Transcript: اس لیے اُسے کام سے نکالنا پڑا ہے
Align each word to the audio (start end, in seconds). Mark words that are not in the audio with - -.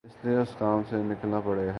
اس 0.05 0.13
لیے 0.23 0.37
اُسے 0.41 0.55
کام 0.59 0.79
سے 0.89 0.95
نکالنا 1.09 1.39
پڑا 1.45 1.61
ہے 1.61 1.69